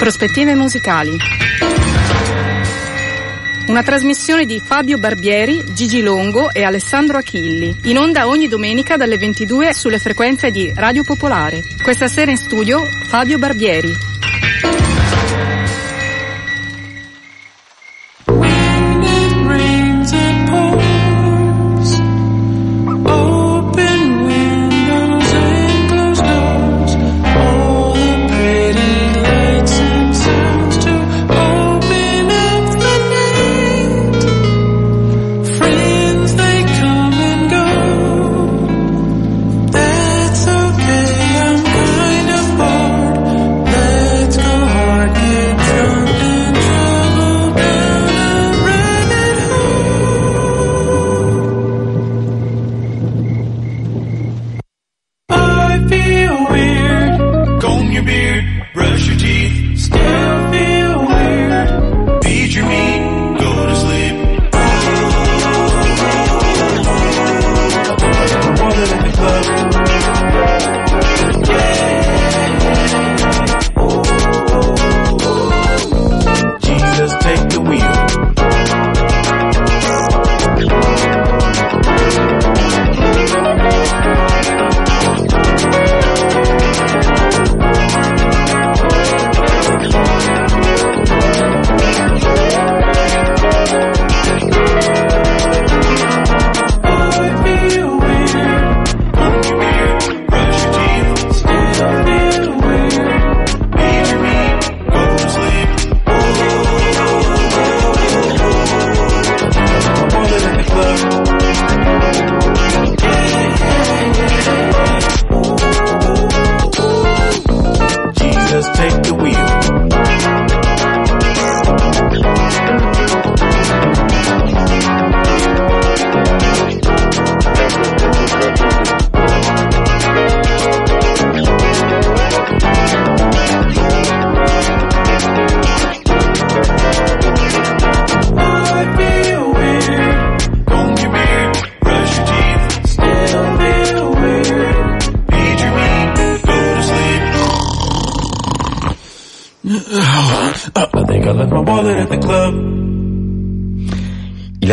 Prospettive 0.00 0.54
musicali. 0.54 1.14
Una 3.66 3.82
trasmissione 3.82 4.46
di 4.46 4.58
Fabio 4.58 4.96
Barbieri, 4.96 5.74
Gigi 5.74 6.00
Longo 6.00 6.50
e 6.54 6.62
Alessandro 6.62 7.18
Achilli, 7.18 7.76
in 7.82 7.98
onda 7.98 8.26
ogni 8.26 8.48
domenica 8.48 8.96
dalle 8.96 9.18
22 9.18 9.74
sulle 9.74 9.98
frequenze 9.98 10.50
di 10.50 10.72
Radio 10.74 11.04
Popolare. 11.04 11.62
Questa 11.82 12.08
sera 12.08 12.30
in 12.30 12.38
studio 12.38 12.82
Fabio 13.08 13.36
Barbieri. 13.36 14.09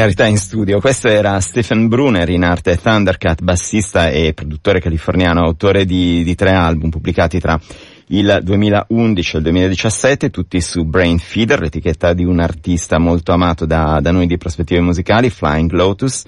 Hilarità 0.08 0.26
in 0.26 0.38
studio. 0.38 0.80
Questo 0.80 1.10
era 1.10 1.38
Stephen 1.42 1.90
Brunner, 1.90 2.30
in 2.30 2.46
arte 2.46 2.78
Thundercat, 2.78 3.42
bassista 3.42 4.10
e 4.10 4.32
produttore 4.34 4.80
californiano, 4.80 5.42
autore 5.42 5.84
di, 5.84 6.24
di 6.24 6.34
tre 6.34 6.52
album 6.52 6.90
pubblicati 6.90 7.42
tra 7.42 7.60
il 8.08 8.40
2011 8.42 9.36
e 9.36 9.38
il 9.40 9.44
2017, 9.44 10.30
tutti 10.30 10.62
su 10.62 10.86
Brain 10.86 11.20
Feeder, 11.20 11.60
l'etichetta 11.60 12.14
di 12.14 12.24
un 12.24 12.40
artista 12.40 13.00
molto 13.00 13.34
amato 13.34 13.66
da, 13.66 14.00
da 14.02 14.12
noi 14.12 14.28
di 14.28 14.38
prospettive 14.38 14.80
musicali, 14.80 15.30
Flying 15.30 15.72
Lotus. 15.72 16.24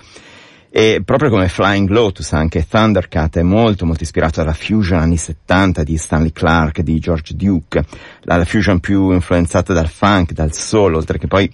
E 0.70 1.02
proprio 1.06 1.30
come 1.30 1.48
Flying 1.48 1.88
Lotus, 1.88 2.34
anche 2.34 2.68
Thundercat 2.68 3.38
è 3.38 3.44
molto 3.44 3.86
molto 3.86 4.04
ispirato 4.04 4.42
alla 4.42 4.54
fusion 4.54 5.00
anni 5.00 5.16
70 5.16 5.84
di 5.84 5.96
Stanley 5.96 6.34
Clark, 6.34 6.82
di 6.82 7.00
George 7.00 7.34
Duke, 7.34 7.82
la 8.24 8.44
fusion 8.44 8.82
più 8.82 9.12
influenzata 9.12 9.72
dal 9.72 9.88
funk, 9.88 10.34
dal 10.34 10.52
soul, 10.54 10.96
oltre 10.96 11.18
che 11.18 11.28
poi 11.28 11.50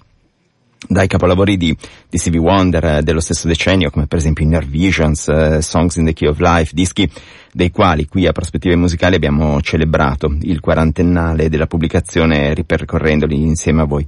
dai 0.88 1.06
capolavori 1.06 1.56
di, 1.56 1.76
di 2.08 2.18
Stevie 2.18 2.40
Wonder 2.40 2.84
eh, 2.84 3.02
dello 3.02 3.20
stesso 3.20 3.46
decennio, 3.48 3.90
come 3.90 4.06
per 4.06 4.18
esempio 4.18 4.44
Inner 4.44 4.66
Visions, 4.66 5.28
eh, 5.28 5.62
Songs 5.62 5.96
in 5.96 6.04
the 6.04 6.12
Key 6.12 6.28
of 6.28 6.38
Life, 6.38 6.72
dischi 6.74 7.10
dei 7.52 7.70
quali 7.70 8.06
qui 8.06 8.26
a 8.26 8.32
Prospettive 8.32 8.76
Musicali 8.76 9.14
abbiamo 9.14 9.60
celebrato 9.60 10.34
il 10.42 10.60
quarantennale 10.60 11.48
della 11.48 11.66
pubblicazione 11.66 12.52
ripercorrendoli 12.54 13.40
insieme 13.40 13.82
a 13.82 13.84
voi. 13.84 14.06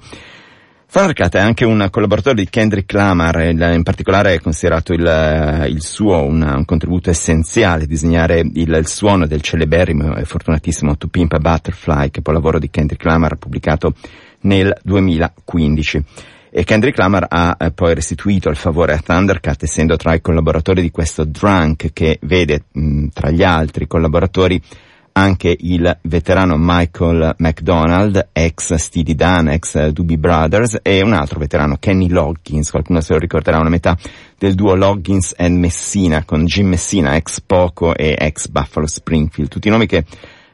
Thundercat 0.91 1.37
è 1.37 1.41
anche 1.41 1.67
un 1.67 1.87
collaboratore 1.91 2.37
di 2.37 2.49
Kendrick 2.49 2.91
Lamar, 2.95 3.41
in 3.43 3.83
particolare 3.83 4.33
è 4.33 4.41
considerato 4.41 4.95
il, 4.95 5.07
eh, 5.07 5.69
il 5.69 5.83
suo 5.83 6.25
un, 6.25 6.41
un, 6.41 6.65
contributo 6.65 7.11
essenziale 7.11 7.85
disegnare 7.85 8.39
il, 8.39 8.53
il, 8.55 8.87
suono 8.87 9.27
del 9.27 9.43
celeberrimo 9.43 10.17
e 10.17 10.25
fortunatissimo 10.25 10.97
To 10.97 11.09
Pimp 11.09 11.35
a 11.35 11.39
Butterfly, 11.41 12.11
capolavoro 12.11 12.59
di 12.59 12.71
Kendrick 12.71 13.05
Lamar 13.05 13.37
pubblicato 13.37 13.93
nel 14.41 14.75
2015 14.83 16.05
e 16.59 16.65
Kendrick 16.65 16.99
Lamar 16.99 17.25
ha 17.29 17.57
eh, 17.57 17.71
poi 17.71 17.95
restituito 17.95 18.49
il 18.49 18.57
favore 18.57 18.93
a 18.93 18.99
Thundercat 18.99 19.63
essendo 19.63 19.97
tra 19.97 20.15
i 20.15 20.21
collaboratori 20.21 20.83
di 20.83 20.91
questo 20.91 21.25
Drunk 21.25 21.93
che 21.93 22.19
vede 22.23 22.65
mh, 22.73 23.07
tra 23.15 23.31
gli 23.31 23.45
altri 23.45 23.87
collaboratori 23.87 24.61
anche 25.13 25.57
il 25.57 25.99
veterano 26.03 26.57
Michael 26.59 27.37
McDonald, 27.39 28.31
ex 28.33 28.75
Steely 28.75 29.15
Dan, 29.15 29.51
ex 29.51 29.89
Doobie 29.91 30.19
Brothers, 30.19 30.79
e 30.83 31.01
un 31.01 31.13
altro 31.13 31.39
veterano, 31.39 31.77
Kenny 31.79 32.09
Loggins, 32.09 32.71
qualcuno 32.71 33.01
se 33.01 33.13
lo 33.13 33.19
ricorderà, 33.21 33.59
una 33.59 33.69
metà 33.69 33.97
del 34.37 34.55
duo 34.55 34.75
Loggins 34.75 35.35
and 35.37 35.59
Messina, 35.59 36.25
con 36.25 36.45
Jim 36.45 36.69
Messina, 36.69 37.15
ex 37.17 37.41
Poco 37.41 37.97
e 37.97 38.17
ex 38.17 38.49
Buffalo 38.49 38.87
Springfield, 38.87 39.49
tutti 39.49 39.69
nomi 39.69 39.87
che 39.87 40.05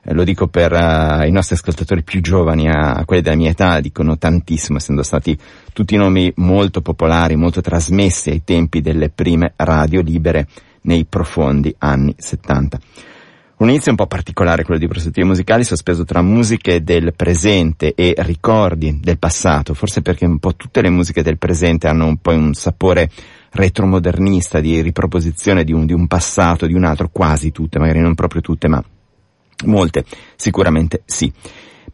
lo 0.07 0.25
dico 0.25 0.49
per 0.49 0.73
uh, 0.73 1.27
i 1.27 1.31
nostri 1.31 1.55
ascoltatori 1.55 2.03
più 2.03 2.21
giovani, 2.21 2.69
a, 2.69 2.95
a, 2.95 3.05
quelli 3.05 3.23
della 3.23 3.37
mia 3.37 3.51
età, 3.51 3.81
dicono 3.81 4.19
tantissimo, 4.19 4.79
essendo 4.79 5.03
stati 5.03 5.37
tutti 5.73 5.97
nomi 5.97 6.33
molto 6.37 6.83
popolari, 6.83 7.37
molto 7.37 7.61
trasmessi 7.61 8.31
ai 8.31 8.45
tempi 8.45 8.81
delle 8.81 9.09
prime 9.09 9.55
radio 9.57 10.03
libere 10.03 10.47
nei 10.83 11.07
profondi 11.07 11.75
anni 11.79 12.15
70. 12.17 12.79
Un 13.57 13.69
inizio 13.69 13.93
un 13.93 13.97
po' 13.97 14.07
particolare 14.09 14.65
quello 14.65 14.81
di 14.81 14.89
prospettive 14.89 15.27
musicali, 15.27 15.65
sospeso 15.65 16.05
tra 16.05 16.21
musiche 16.23 16.83
del 16.83 17.15
presente 17.15 17.95
e 17.95 18.13
ricordi 18.19 18.99
del 19.01 19.17
passato, 19.17 19.75
forse 19.75 20.03
perché 20.03 20.27
un 20.27 20.39
po' 20.39 20.57
tutte 20.57 20.83
le 20.83 20.91
musiche 20.91 21.23
del 21.23 21.39
presente 21.39 21.87
hanno 21.87 22.07
un 22.07 22.17
po' 22.17 22.33
un 22.33 22.53
sapore 22.53 23.09
retromodernista 23.51 24.59
di 24.61 24.81
riproposizione 24.83 25.63
di 25.63 25.73
un, 25.73 25.87
di 25.87 25.93
un 25.93 26.09
passato, 26.09 26.67
di 26.67 26.75
un 26.75 26.85
altro, 26.85 27.09
quasi 27.13 27.53
tutte, 27.53 27.79
magari 27.79 28.01
non 28.01 28.15
proprio 28.15 28.41
tutte, 28.41 28.67
ma 28.67 28.85
Molte, 29.65 30.05
sicuramente 30.37 31.03
sì. 31.05 31.33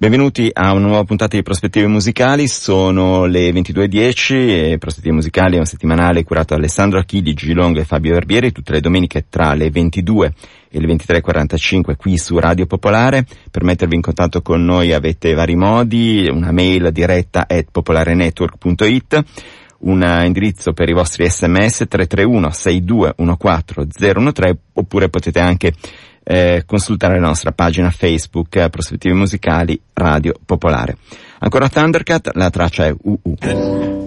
Benvenuti 0.01 0.49
a 0.51 0.73
una 0.73 0.87
nuova 0.87 1.05
puntata 1.05 1.37
di 1.37 1.43
Prospettive 1.43 1.87
Musicali, 1.87 2.49
sono 2.49 3.27
le 3.27 3.51
22.10 3.51 4.73
e 4.73 4.79
Prospettive 4.79 5.15
Musicali 5.15 5.57
è 5.57 5.59
un 5.59 5.67
settimanale 5.67 6.25
curato 6.25 6.55
da 6.55 6.61
Alessandro 6.61 6.99
Achilli, 6.99 7.35
Gilongo 7.35 7.81
e 7.81 7.85
Fabio 7.85 8.15
Barbieri 8.15 8.51
tutte 8.51 8.73
le 8.73 8.81
domeniche 8.81 9.27
tra 9.29 9.53
le 9.53 9.69
22 9.69 10.33
e 10.71 10.81
le 10.81 10.87
23.45 10.87 11.97
qui 11.99 12.17
su 12.17 12.39
Radio 12.39 12.65
Popolare. 12.65 13.27
Per 13.51 13.63
mettervi 13.63 13.95
in 13.95 14.01
contatto 14.01 14.41
con 14.41 14.65
noi 14.65 14.95
avete 14.95 15.35
vari 15.35 15.55
modi, 15.55 16.27
una 16.31 16.51
mail 16.51 16.93
diretta 16.93 17.45
at 17.47 17.67
popolarenetwork.it, 17.71 19.25
un 19.81 20.23
indirizzo 20.25 20.73
per 20.73 20.89
i 20.89 20.95
vostri 20.95 21.29
sms 21.29 21.85
331 21.89 22.51
6214 22.51 24.33
013 24.33 24.59
oppure 24.73 25.11
potete 25.11 25.41
anche 25.41 25.75
eh, 26.31 26.63
consultare 26.65 27.19
la 27.19 27.27
nostra 27.27 27.51
pagina 27.51 27.91
Facebook 27.91 28.55
eh, 28.55 28.71
Prospettive 28.71 29.15
Musicali 29.15 29.81
Radio 29.95 30.35
Popolare. 30.47 30.97
Ancora 31.41 31.69
Thundercat, 31.69 32.31
la 32.35 32.51
traccia 32.51 32.87
è 32.87 32.95
UU. 32.97 34.00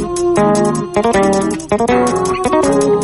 Thank 0.00 0.18
you. 2.84 2.97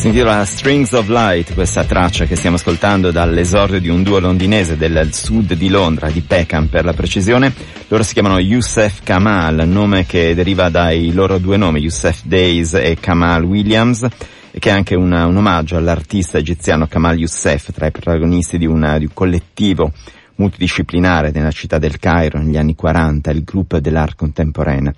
Si 0.00 0.06
intitola 0.06 0.46
Strings 0.46 0.92
of 0.92 1.08
Light, 1.08 1.52
questa 1.52 1.84
traccia 1.84 2.24
che 2.24 2.34
stiamo 2.34 2.56
ascoltando 2.56 3.10
dall'esordio 3.10 3.78
di 3.78 3.90
un 3.90 4.02
duo 4.02 4.18
londinese 4.18 4.78
del 4.78 5.12
sud 5.12 5.52
di 5.52 5.68
Londra, 5.68 6.08
di 6.08 6.22
Peckham 6.22 6.68
per 6.68 6.86
la 6.86 6.94
precisione. 6.94 7.52
Loro 7.88 8.02
si 8.02 8.14
chiamano 8.14 8.38
Youssef 8.38 9.02
Kamal, 9.02 9.68
nome 9.68 10.06
che 10.06 10.34
deriva 10.34 10.70
dai 10.70 11.12
loro 11.12 11.36
due 11.36 11.58
nomi, 11.58 11.80
Youssef 11.80 12.22
Days 12.24 12.72
e 12.72 12.96
Kamal 12.98 13.44
Williams, 13.44 14.08
e 14.50 14.58
che 14.58 14.70
è 14.70 14.72
anche 14.72 14.94
una, 14.94 15.26
un 15.26 15.36
omaggio 15.36 15.76
all'artista 15.76 16.38
egiziano 16.38 16.86
Kamal 16.86 17.18
Youssef, 17.18 17.70
tra 17.70 17.86
i 17.86 17.90
protagonisti 17.90 18.56
di, 18.56 18.64
una, 18.64 18.96
di 18.96 19.04
un 19.04 19.12
collettivo 19.12 19.92
multidisciplinare 20.36 21.30
nella 21.30 21.50
città 21.50 21.76
del 21.76 21.98
Cairo 21.98 22.40
negli 22.40 22.56
anni 22.56 22.74
40, 22.74 23.30
il 23.32 23.44
gruppo 23.44 23.78
dell'art 23.78 24.16
contemporanea. 24.16 24.94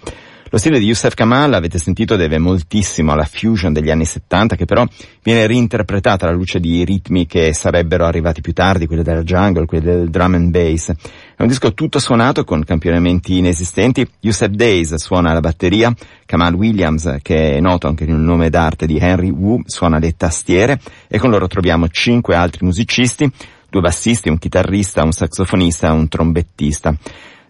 Lo 0.53 0.59
stile 0.59 0.79
di 0.79 0.85
Youssef 0.85 1.15
Kamal, 1.15 1.55
avete 1.55 1.79
sentito, 1.79 2.15
deve 2.15 2.37
moltissimo 2.37 3.13
alla 3.13 3.25
fusion 3.25 3.73
degli 3.73 3.89
anni 3.91 4.05
70 4.05 4.55
che 4.55 4.67
però 4.67 4.87
viene 5.23 5.47
reinterpretata 5.47 6.27
alla 6.27 6.37
luce 6.37 6.61
di 6.61 6.85
ritmi 6.85 7.25
che 7.25 7.55
sarebbero 7.55 8.05
arrivati 8.05 8.43
più 8.43 8.53
tardi, 8.53 8.87
quelli 8.87 9.03
della 9.03 9.23
jungle, 9.23 9.65
quelli 9.65 9.85
del 9.85 10.11
drum 10.11 10.35
and 10.35 10.51
bass. 10.51 10.91
È 10.91 11.41
un 11.41 11.49
disco 11.49 11.73
tutto 11.73 11.99
suonato 11.99 12.45
con 12.45 12.65
campionamenti 12.65 13.39
inesistenti. 13.39 14.07
Youssef 14.21 14.51
Days 14.51 14.95
suona 14.97 15.33
la 15.33 15.41
batteria, 15.41 15.91
Kamal 16.27 16.53
Williams, 16.53 17.17
che 17.23 17.57
è 17.57 17.61
noto 17.61 17.89
anche 17.89 18.05
nel 18.05 18.21
nome 18.21 18.51
d'arte 18.51 18.85
di 18.85 18.99
Henry 18.99 19.31
Wu, 19.31 19.63
suona 19.65 19.99
le 19.99 20.15
tastiere 20.19 20.79
e 21.09 21.19
con 21.19 21.31
loro 21.31 21.47
troviamo 21.47 21.89
cinque 21.89 22.37
altri 22.37 22.67
musicisti, 22.67 23.27
due 23.71 23.81
bassisti, 23.81 24.29
un 24.29 24.37
chitarrista, 24.37 25.03
un 25.03 25.13
saxofonista 25.13 25.89
e 25.89 25.93
un 25.93 26.09
trombettista 26.09 26.95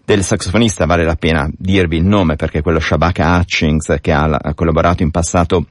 del 0.05 0.23
saxofonista 0.23 0.85
vale 0.85 1.05
la 1.05 1.15
pena 1.15 1.49
dirvi 1.57 1.97
il 1.97 2.05
nome 2.05 2.35
perché 2.35 2.61
quello 2.61 2.79
Shabaka 2.79 3.37
Hutchings 3.37 3.97
che 4.01 4.11
ha, 4.11 4.53
collaborato 4.53 5.03
in 5.03 5.11
passato 5.11 5.65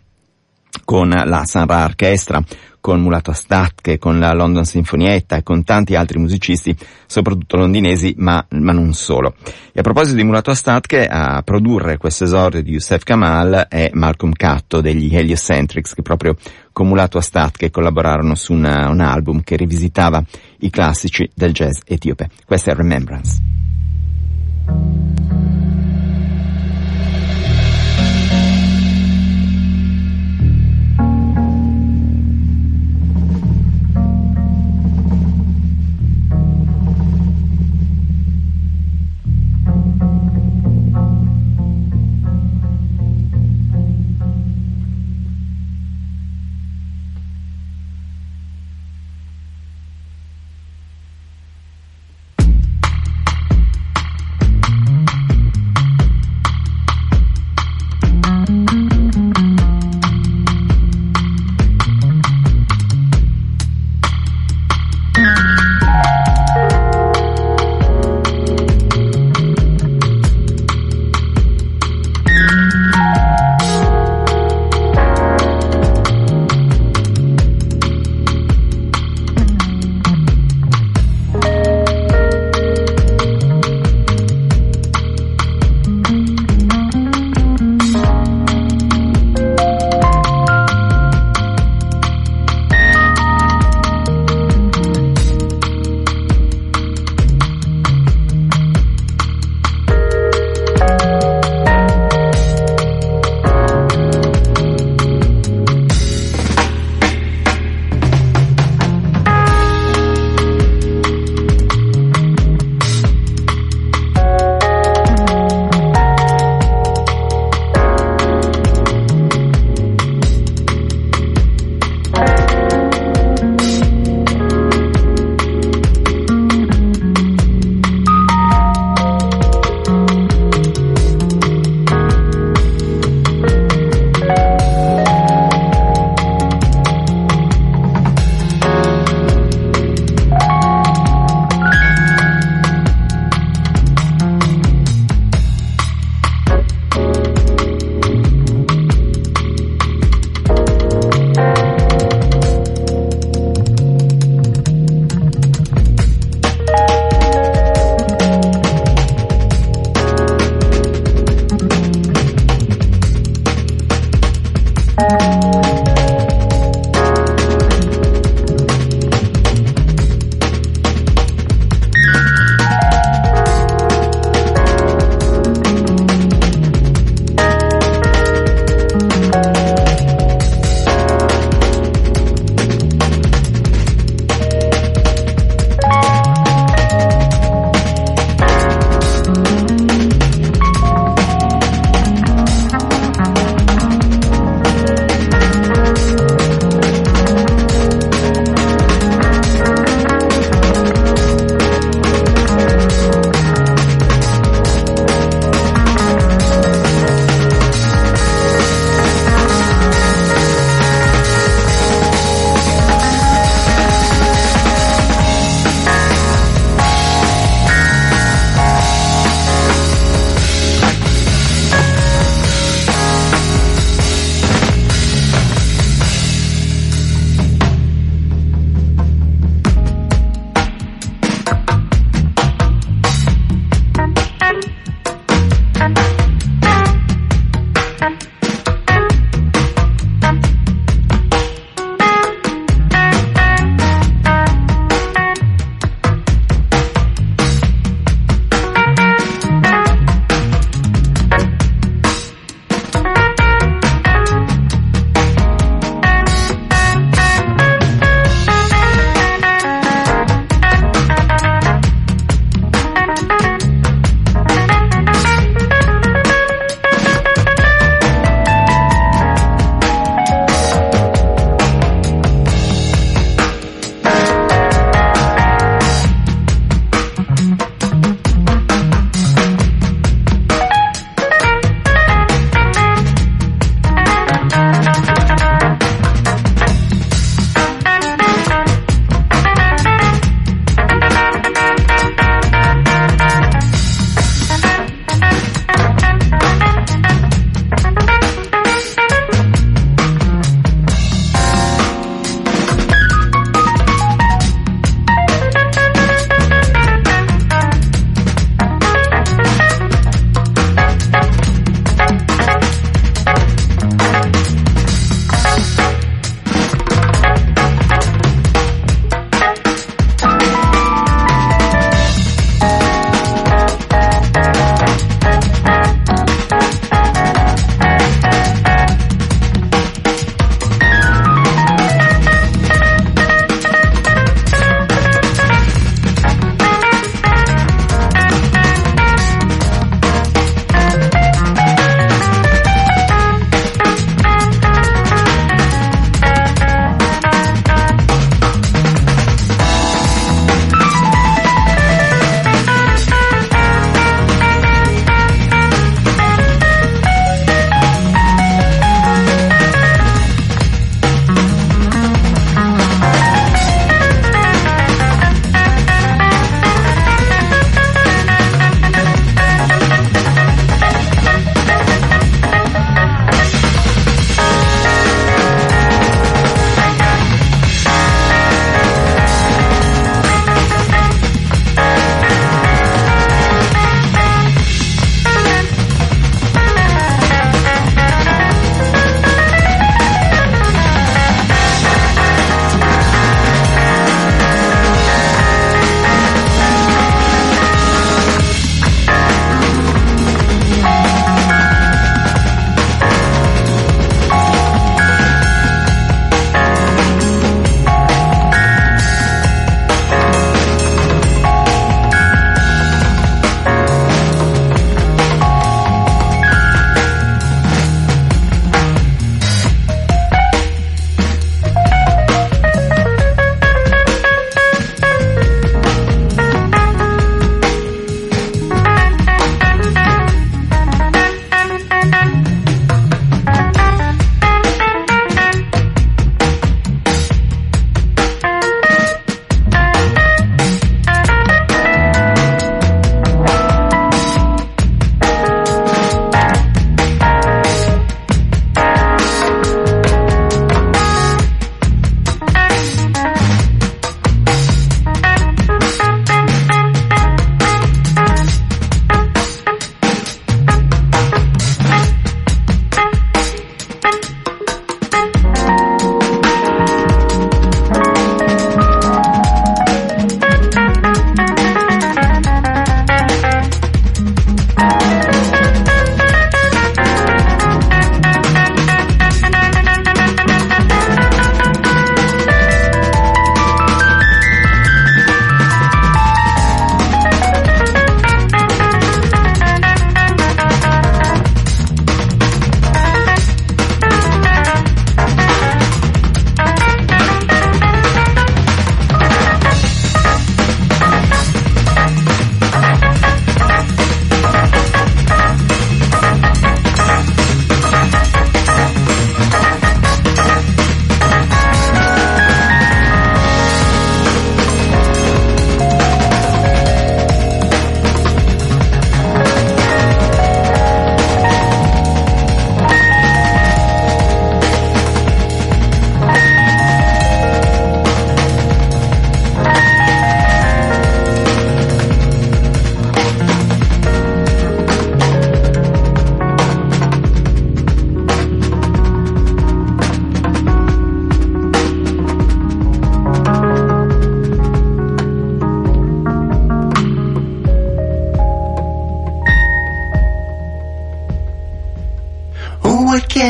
con 0.84 1.10
la 1.10 1.44
Sanra 1.44 1.84
Orchestra, 1.84 2.42
con 2.80 3.00
Mulato 3.00 3.30
Astatke, 3.30 3.98
con 3.98 4.18
la 4.18 4.32
London 4.32 4.64
Sinfonietta 4.64 5.36
e 5.36 5.42
con 5.42 5.62
tanti 5.64 5.94
altri 5.94 6.18
musicisti, 6.18 6.74
soprattutto 7.06 7.58
londinesi, 7.58 8.14
ma, 8.16 8.44
ma 8.48 8.72
non 8.72 8.94
solo. 8.94 9.34
E 9.70 9.78
a 9.78 9.82
proposito 9.82 10.16
di 10.16 10.24
Mulato 10.24 10.50
Astatke, 10.50 11.06
a 11.06 11.42
produrre 11.42 11.98
questo 11.98 12.24
esordio 12.24 12.62
di 12.62 12.72
Youssef 12.72 13.04
Kamal 13.04 13.66
è 13.68 13.90
Malcolm 13.92 14.32
Catto 14.32 14.80
degli 14.80 15.14
Heliocentrics, 15.14 15.94
che 15.94 16.02
proprio 16.02 16.36
con 16.72 16.88
Mulato 16.88 17.18
Astatke 17.18 17.70
collaborarono 17.70 18.34
su 18.34 18.54
una, 18.54 18.88
un 18.88 19.00
album 19.00 19.42
che 19.42 19.56
rivisitava 19.56 20.24
i 20.60 20.70
classici 20.70 21.30
del 21.34 21.52
jazz 21.52 21.80
etiope. 21.84 22.30
Questa 22.46 22.72
è 22.72 22.74
Remembrance. 22.74 23.61
Thank 24.66 25.18
you. 25.18 25.21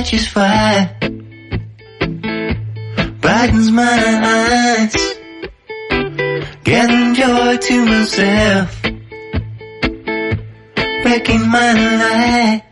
Catches 0.02 0.26
fire 0.26 0.98
brightens 3.20 3.70
my 3.70 3.98
eyes, 4.34 4.94
gathering 6.64 7.14
joy 7.14 7.56
to 7.56 7.86
myself, 7.86 8.82
breaking 11.04 11.48
my 11.48 11.72
light. 12.02 12.62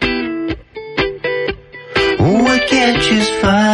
What 2.18 2.68
catches 2.68 3.28
fire 3.40 3.69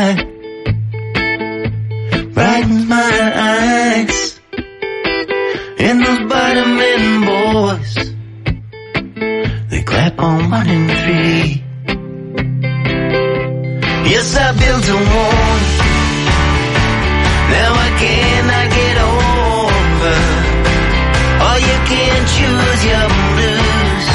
can 21.88 22.20
choose 22.37 22.83
your 22.90 23.07
blues, 23.37 24.07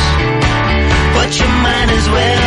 but 1.16 1.30
you 1.40 1.48
might 1.64 1.90
as 1.98 2.10
well 2.10 2.41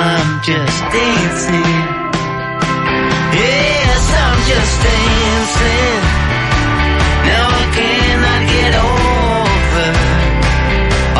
I'm 0.00 0.30
just 0.44 0.78
dancing. 0.94 1.74
Yes, 3.34 4.02
I'm 4.22 4.38
just 4.46 4.74
dancing. 4.86 6.02
Now 7.26 7.44
I 7.50 7.64
cannot 7.78 8.42
get 8.54 8.72
over. 8.78 9.90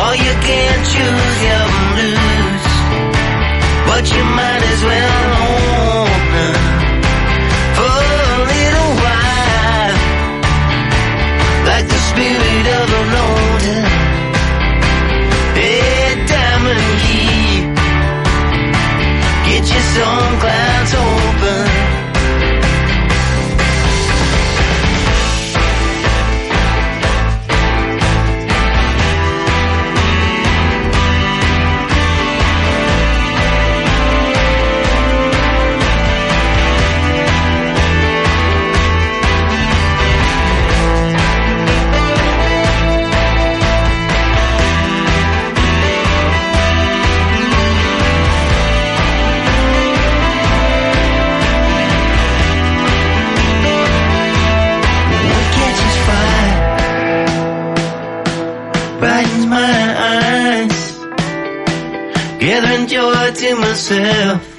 Or 0.02 0.12
you 0.24 0.34
can 0.46 0.76
choose 0.94 1.36
your 1.48 1.66
blues, 1.90 2.66
but 3.90 4.04
you 4.14 4.22
might 4.38 4.62
as 4.72 4.80
well 4.90 5.26
own 5.42 6.06
for 7.74 7.98
a 8.14 8.46
little 8.54 8.92
while, 9.02 9.96
like 11.66 11.86
the 11.94 12.00
spirit 12.10 12.66
of 12.77 12.77
don't 19.98 20.38
cloud. 20.40 20.67
To 63.48 63.56
myself. 63.56 64.56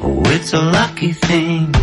Oh, 0.00 0.22
it's 0.26 0.52
a 0.52 0.60
lucky 0.60 1.12
thing. 1.12 1.74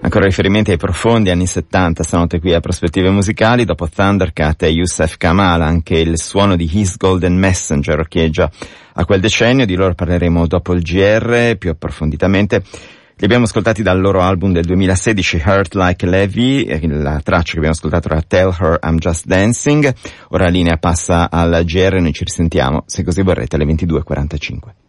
Ancora 0.00 0.24
riferimenti 0.24 0.70
ai 0.70 0.76
profondi 0.76 1.30
anni 1.30 1.46
70 1.46 2.02
stanotte 2.02 2.38
qui 2.38 2.54
a 2.54 2.60
Prospettive 2.60 3.10
Musicali, 3.10 3.64
dopo 3.64 3.88
Thundercat 3.88 4.62
e 4.62 4.68
Youssef 4.68 5.16
Kamal, 5.16 5.62
anche 5.62 5.98
il 5.98 6.18
suono 6.18 6.56
di 6.56 6.68
His 6.72 6.96
Golden 6.96 7.36
Messenger 7.36 7.98
orcheggia 7.98 8.50
a 8.94 9.04
quel 9.04 9.20
decennio, 9.20 9.66
di 9.66 9.74
loro 9.74 9.94
parleremo 9.94 10.46
dopo 10.46 10.72
il 10.72 10.82
GR 10.82 11.56
più 11.56 11.70
approfonditamente. 11.70 12.62
Li 13.18 13.24
abbiamo 13.24 13.44
ascoltati 13.44 13.82
dal 13.82 13.98
loro 13.98 14.20
album 14.20 14.52
del 14.52 14.66
2016 14.66 15.42
Hurt 15.46 15.74
Like 15.74 16.04
Levy, 16.04 16.64
e 16.64 16.86
la 16.86 17.18
traccia 17.24 17.52
che 17.52 17.56
abbiamo 17.56 17.74
ascoltato 17.74 18.08
era 18.08 18.20
Tell 18.20 18.54
Her 18.60 18.78
I'm 18.82 18.98
Just 18.98 19.24
Dancing, 19.24 19.90
ora 20.28 20.44
la 20.44 20.50
linea 20.50 20.76
passa 20.76 21.30
al 21.30 21.62
GR, 21.64 21.94
noi 21.98 22.12
ci 22.12 22.24
risentiamo, 22.24 22.82
se 22.84 23.02
così 23.04 23.22
vorrete, 23.22 23.56
alle 23.56 23.64
22.45. 23.64 24.85